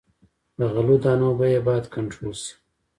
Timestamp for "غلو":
0.73-0.95